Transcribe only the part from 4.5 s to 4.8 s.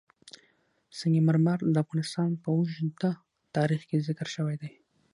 دی.